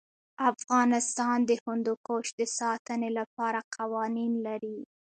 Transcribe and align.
افغانستان 0.51 1.37
د 1.49 1.51
هندوکش 1.63 2.25
د 2.39 2.41
ساتنې 2.57 3.09
لپاره 3.19 3.59
قوانین 3.75 4.33
لري. 4.47 4.79